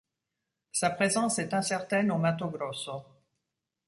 [0.71, 3.03] Sa présence est incertaine au Mato Grosso.